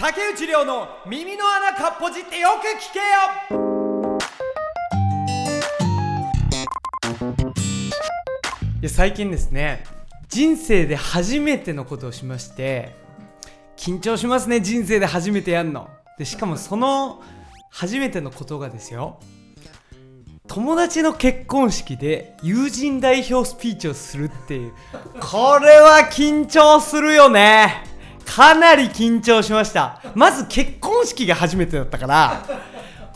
[0.00, 3.04] 竹内涼の耳の穴かっぽじってよく聞けよ。
[8.80, 9.84] いや最近ですね
[10.30, 12.96] 人生で初めてのことをしまして
[13.76, 15.90] 緊張しますね人生で初めてやんの。
[16.16, 17.22] でしかもその
[17.70, 19.20] 初めてのことがですよ
[20.46, 24.72] 友達の結婚式で友人代表スピーチをするっていう
[25.20, 27.89] これは緊張するよね。
[28.30, 30.00] かなり緊張しました。
[30.14, 32.44] まず結婚式が初めてだったから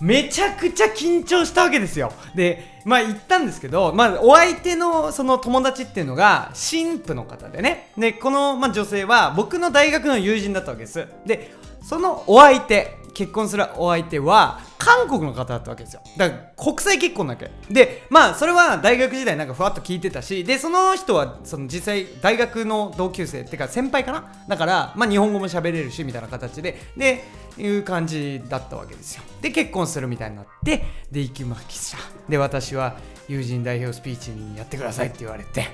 [0.00, 2.12] めちゃくちゃ緊張したわけですよ。
[2.34, 7.92] でまあ言ったんですけど、まあ、お相手のその友達っていうのが新婦の方でね。
[7.96, 11.06] でこの、まあ、女性は僕の大学の友人だったわけです。
[11.24, 16.02] でそのお相手結婚するお相手は韓国の方だったわけですよ。
[16.18, 17.50] だから国際結婚だけ。
[17.70, 24.30] でまあそれは大学時代なんかふわっと聞いてたしでその人はその実際大学の同級生ってか先輩かな？
[24.46, 27.24] だからまあ日本語も喋れるしみたいな形でで
[27.56, 29.22] いう感じだったわけですよ。
[29.40, 31.98] で結婚するみたいになってで行きまきした。
[32.28, 35.66] で私は友人代表スピーチにやってくださいって言われて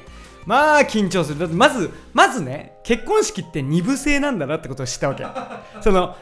[0.47, 1.41] まあ緊張する。
[1.41, 5.27] だってまずまずね結婚式って二部制なんだなってことを知ったわけ。
[5.83, 6.17] その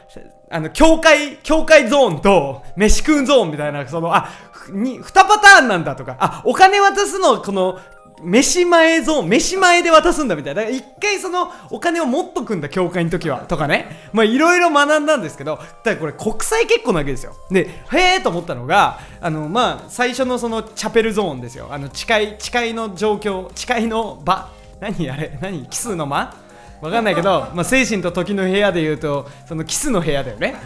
[0.50, 4.30] あの教会教会ゾーンと飯食うゾーンみたいなそのあ
[4.70, 7.78] に2パターンなんだとかあお金渡すのこの
[8.22, 10.62] 飯前ゾーン飯前で渡すんだみたいな。
[10.62, 13.40] だから一回そのお金を持っとくんだ教会の時は。
[13.40, 14.10] とかね。
[14.12, 17.36] まあいろいろ学んだんですけどただこれ国際結婚なわけですよ。
[17.50, 21.68] でへえと思ったのがあのまあ最初のそのチャペルゾーンですよ。
[21.70, 24.50] あの誓い誓いの状況誓いの場。
[24.80, 25.38] 何あれ？
[25.40, 25.66] 何？
[25.66, 26.34] 奇数の間？
[26.80, 30.56] わかんないけど、まあ、精神と時の部屋で言うとそのキスの部屋だよね。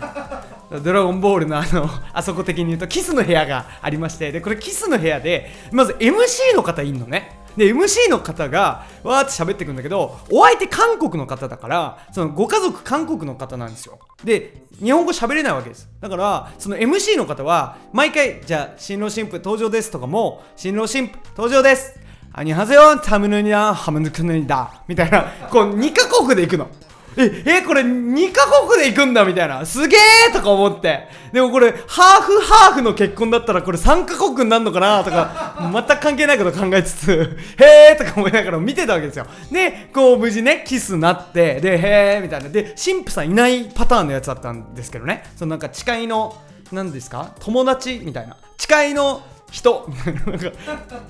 [0.82, 7.38] ドラゴンボールのあのあそこ的に言うとキスの部屋がありましてでこれキスの部屋でまず MC の方いんのね。
[7.56, 13.98] で MC の方がわーって喋ってくんだけどお相手韓国の方だからそのご家族韓国の方なんですよ。
[14.24, 15.88] で日本語喋れないわけです。
[16.00, 21.98] だからその MC の方は毎回じゃあ新郎新婦登場ですとかも新郎新婦登場です。
[22.34, 26.68] アニハセヨンタムヌニャハムヌクヌニだみたいなこう2カ国で行くの
[27.16, 29.66] え、え、これ2カ国で行くんだみたいな。
[29.66, 31.08] すげーとか思って。
[31.32, 39.26] でもこれ、ハーフハーフの結婚だったらこれ3カ国になるのかなとか、全く関係ないこと考えつつ、へーとか思いながら見てたわけですよ。
[39.50, 42.48] で、こう無事ね、キスなって、で、へーみたいな。
[42.48, 45.24] で、神父さんいないパターンのやつだったんですけどね。
[45.36, 46.34] そのなんか誓いの、
[46.72, 48.38] 何ですか友達みたいな。
[48.56, 49.20] 誓いの
[49.52, 49.86] 人。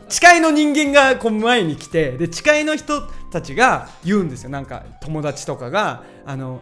[0.09, 4.51] 誓いの人間がこう前に来てで誓いの人たちが言うんですよ。
[4.51, 6.61] なんか友達とかがあの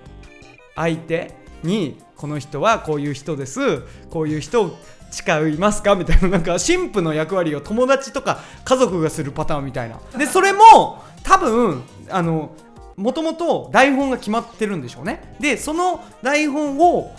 [0.77, 3.81] 相手にこの人はこういう人です。
[4.11, 4.77] こういう人
[5.11, 5.97] 誓いますか？
[5.97, 9.99] みたいななんか神父の役割を友達とか家族がするパターンみたいな。
[10.17, 12.51] でそれも多分あの
[12.97, 15.35] もともと台本が決まってるんでしょうね。
[15.41, 17.17] でその台本を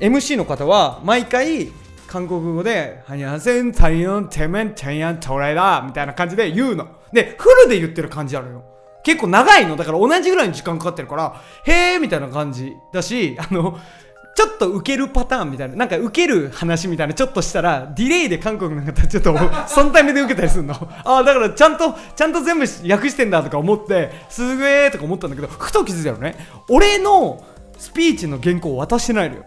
[0.00, 1.70] MC の方は毎回
[2.08, 6.88] 韓国語で「はにゃせんたいよんてめんてんやんとらいだ」みたいな感じで言うの。
[7.12, 8.64] でフルで言ってる感じあるよ。
[9.04, 9.76] 結構長いの。
[9.76, 13.78] だから同じぐらいの時間かかってるからへえみたいな感じだし あの
[14.34, 19.36] ちょっと受けるパターンみたいななんか受ける話みたいなちょっとしたらディレイで韓国の方ちょっと
[19.66, 20.74] そのタイミングで受けたりするの。
[21.04, 26.36] ああだからちゃんとちゃんと全部訳してんだとか思ってすげえとか思ったんだけどふと気づいたのね。
[26.68, 27.42] 俺の
[27.78, 29.44] スピーチの原稿を渡してないのよ。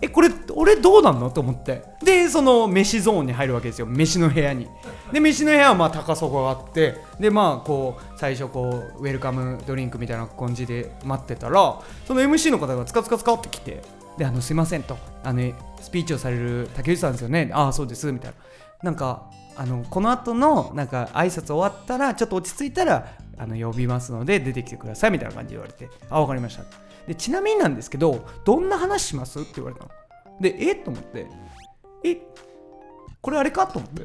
[0.00, 1.30] えこれ俺どうなんの？
[1.30, 1.82] と思って。
[2.02, 3.86] でその飯ゾーンに入るわけですよ。
[3.86, 4.68] 飯の部屋に。
[5.12, 6.96] で飯の部屋はまあ高さがあって。
[7.18, 13.82] でまあこう最初こうウェルカムドリンクみたいな感じで待ってたらその MC の方がつかつかつかって来て。
[14.18, 14.96] であのすいませんと。
[15.22, 17.50] あのスピーチをされる竹内さんですよね。
[17.52, 18.10] ああそうです。
[18.12, 18.36] みたいな。
[18.82, 26.64] なんかあのこの後のなんか挨拶終わったらちょっと落ち着いたらあの呼びますので出てきてくださいみたいな感じで言われてあ分かりました。
[27.06, 29.40] でちなみになんですけどどんな話します？
[29.40, 29.90] って言われたの。
[30.40, 30.72] でえ？
[30.72, 31.26] っと思って。
[32.04, 32.18] え？
[33.20, 33.66] これあれか？
[33.66, 34.02] と思って。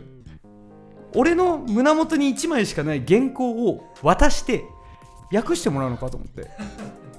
[1.16, 4.64] 俺の胸元に1枚しかない原稿を渡して
[5.34, 6.10] 訳してもらうのか？
[6.10, 6.50] と思って。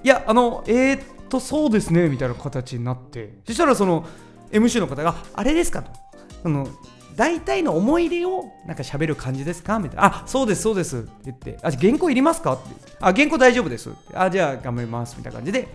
[0.05, 3.39] いやあのえー、っとそうですねみたいな形になって。
[3.47, 4.07] そしたらその
[4.51, 5.83] MC の方があれですか？
[5.83, 5.91] と。
[6.43, 6.69] その
[7.17, 9.79] 大体の思い出をなんか喋る感じですか？
[9.79, 10.05] みたいな。
[10.05, 12.55] あ、そうです、そうですって言って、あ、原稿いりますか？
[12.55, 12.71] って。
[13.01, 14.17] あ、原稿大丈夫ですって。
[14.17, 15.69] あ、じゃあ頑張りますみたいな感じで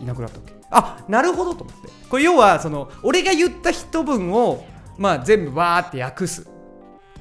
[0.00, 0.52] いなくなったわけ。
[0.70, 1.88] あ、なるほどと思って。
[2.08, 4.64] これ要は、その、俺が言った一文を、
[4.98, 6.46] まあ全部わーって訳す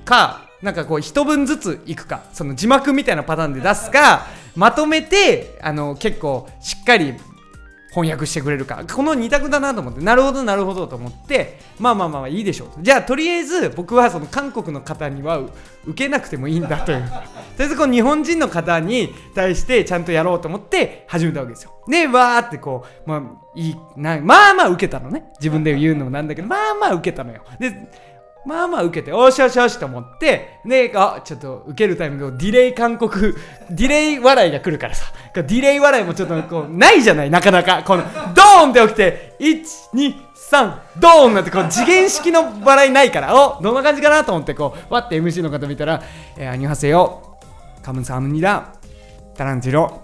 [0.03, 4.25] か、なんかこう一文ずついくか、その字幕みたいなパターンで出すか、
[4.55, 7.13] まとめて、あの、結構しっかり
[7.95, 10.03] 翻訳してくれるかこの2択だなと思って。
[10.03, 11.57] なるほどなるほどと思って。
[11.79, 15.39] まあまあまあいいでしょうじゃあとりあえず僕はその韓国の方には
[15.85, 16.97] 受けなくてもいいんだという。
[17.07, 17.15] とり
[17.61, 21.71] あえずこう日本人の方に対してちゃんとやろうと思って始めたわけですよ。
[21.87, 23.21] でわーってこうまあ
[23.55, 25.31] いいなまあまあ受けたのね。
[25.39, 27.43] 自分で言うのもなんだけどまあまあ受けたのよ。
[27.59, 27.89] で
[28.45, 33.33] まあまあ受けて、おしよしよしと思って、で、あ、ちょっと受けるタイミングをディレイ韓国、
[33.71, 37.81] ディレイ笑いが来るからさ、ディレイ笑いもちょっとこう、ないじゃない、なかなか。
[37.83, 38.03] この、
[38.33, 39.63] ドーンって起きて、1、
[39.95, 40.15] 2、
[40.51, 46.03] 3、ドーンなんてこう次元式の笑いないから、おどんな感じかなと思って、こう、わって MC の方見たら、
[46.37, 47.37] えー、アニュハセヨ、
[47.81, 48.73] カムサムニダ、
[49.35, 50.01] タランジロ、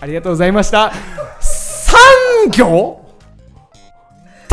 [0.00, 0.92] ありがとうございました。
[2.46, 3.03] 3行？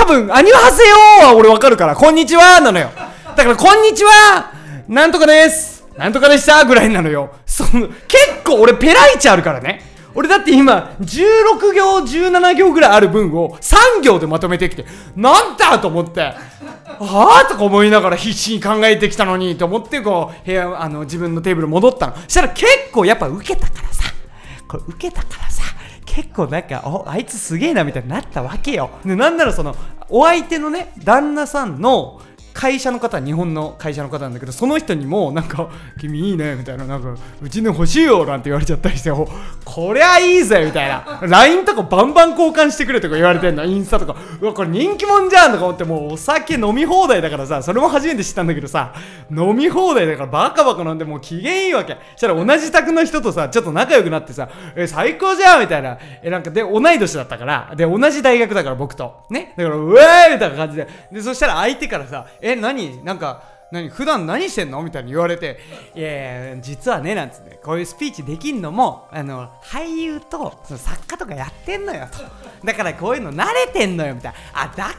[0.02, 0.82] 多分、アニハセ
[1.22, 2.90] ヨは俺わかるから、こんにちはなのよ。
[3.36, 4.52] だから、こんにちは
[4.88, 7.36] なんとかですなんとかでしたぐらいなのよ。
[7.46, 9.84] その、結構俺ペライチあるからね。
[10.16, 22.16] 俺だって今、16行、17行ぐらいある文を3行でまとめてきて、なんだと思って、はぁとか思いながら必死に考えてきたのにと思って、こう、部屋、あの、自分のテーブル戻ったの。
[22.28, 24.12] したら結構やっぱ受けたからさ、
[24.68, 25.51] これ受けたから、
[26.14, 28.90] 結構なんかおあいつすげえなみたいになったわけよ。
[29.06, 29.76] でなんならその
[30.10, 32.22] お相手のね旦那さんの
[32.54, 35.70] 会社の方日本の会社の方なんだけどその人にもなんか
[36.00, 39.12] 「君いいね」みたいな「なんかうちの欲しいよ」なんて言われちゃったりして
[39.66, 41.20] 「こりゃいいぜ」みたいな。
[41.22, 44.16] LINE とかバンバン交換してくれとか言われてんのインスタとか。
[44.40, 48.94] うわこれ人気者じゃんとか思ってもうお酒飲み放題だからさそれも初めて知ったんだけどさ
[49.30, 51.98] 飲み放題だからバカバカ飲んでもう機嫌いいわけ。
[52.16, 55.98] そしたら同じ宅の人とさちょっと仲良くなってさ「え最高じゃん」みたいな。
[56.24, 57.72] えなんかで同い年だったから。
[57.76, 59.22] で同じ大学だから僕と。
[59.30, 59.54] ね。
[59.58, 60.88] だから「うえー!」みたいな感じで。
[61.12, 63.04] でそしたら相手からさ「え何？
[63.04, 63.90] なんか何？
[63.90, 64.82] 普段何してんの？
[64.84, 65.60] みたいに言われて
[65.96, 72.20] 「いやいや実はね」なんつってこういうスピーチできんのもあの俳優とその作家とかやってんのよと。
[72.66, 74.38] だからこういうの慣れてんのよみたいな。
[74.54, 74.92] あだか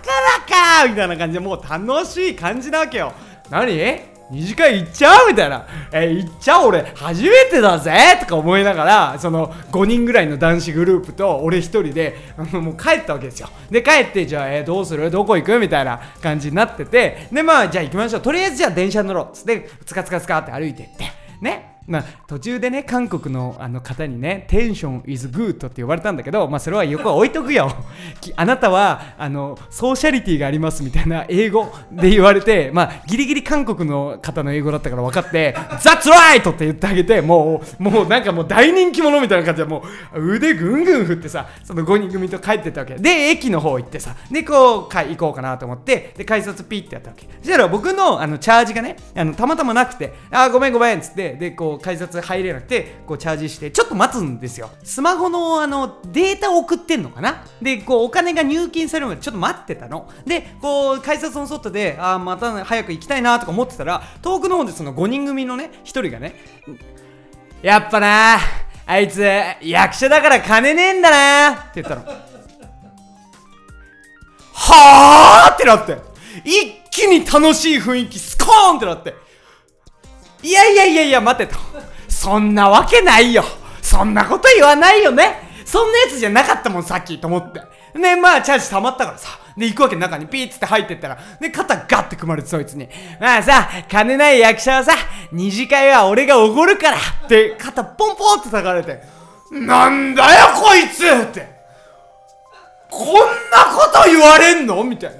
[0.81, 3.13] らかみたいな感じでもう楽しい感じなわけよ。
[3.51, 4.12] 何？
[4.31, 5.29] 二次会行っちゃう？
[5.29, 5.67] みたいな。
[5.93, 12.17] え、行っちゃう俺、初めてだぜとか思いながら、その5人ぐらいの男子グループと俺1人で、
[12.53, 13.49] もう帰ったわけですよ。
[13.71, 15.11] で、帰って、じゃあ、えー、どうする？
[15.11, 15.59] どこ行く？
[15.59, 18.23] みたいな感じになってて、で、まあ、じゃあ行きましょう。
[18.23, 19.37] とりあえずじゃあ電車乗ろう。
[19.37, 21.05] つって、つかつかつかって歩いてって、
[21.41, 21.72] ね。
[21.87, 27.73] まあ、途中でね韓国のあの方にねテンション is good って呼ばれたんだけど、まあ、それは横は置いとくよ。
[28.37, 39.85] あなたはあのソーシャリティがありますみたいな英語で言われて、まあ、ギリギリ韓国の方の英語だったから分かって「That's right!」って言ってあげてもうもうなんかもう大人気者みたいな感じでも
[40.15, 42.95] う腕ぐんぐん振ってさその5人組と帰ってたわけ。
[42.95, 47.27] で駅の方行ってさでこうか行こうかなと思ってで改札ピッてやったわけ。
[47.41, 54.71] そしたら僕のあのチャージがねあのたまたまなくて「あごめんごめん」っつってでこう改札入れなくてこうチャージしてちょっと待つんですよ。
[54.83, 57.45] スマホのあのデータを送ってんのかな？
[57.61, 60.11] でこうお金が入金されるまでちょっと待ってたの。
[60.27, 66.35] でこう改札の外であまた早く行きたいなとか思ってたら遠くの方でその5人組のね1人がね
[67.63, 68.39] やっぱな
[68.87, 69.23] あいつ
[69.63, 72.03] 役者だから金ねえんだなって言ったの。
[74.55, 75.99] はあってなって。
[76.45, 79.15] 一気に楽しい雰囲気スコーンってなって。
[80.43, 81.59] いやいやいやいや待てと。
[82.09, 83.45] そんなわけないよ。
[83.81, 85.63] そんなこと言わないよね。
[85.65, 87.61] そんなやつじゃなかったもんさっきと思って。
[87.99, 89.39] ねまあチャージ溜まったからさ。
[89.57, 92.89] で行くわけ中にピーッつって入ってったらで肩ガッて組まれてそいつに。
[93.21, 94.93] まあさ金ない役者はさ
[95.31, 99.03] 二次会は俺がおごるからって肩ポンポンって叩かれて
[99.51, 101.53] なんだよこいつって。
[102.91, 103.07] こん
[103.51, 104.83] なこと言われんの？
[104.85, 105.17] みたいな。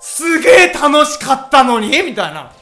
[0.00, 1.88] すげえ楽しかったのに？
[2.02, 2.52] みたいな。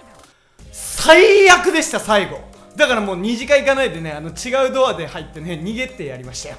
[1.08, 2.38] 最悪でした最後。
[2.76, 6.56] だからもう2次会行かないでねあの違うドアで入ってね逃げてやりましたよ。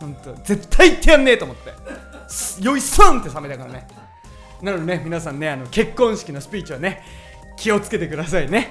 [0.00, 2.64] 本当絶対行ってやんねえと思って。
[2.64, 3.86] よいスンって冷めたからね。
[4.62, 7.02] なのでね皆さんねあの結婚式のスピーチはね
[7.58, 8.70] 気をつけてくださいね。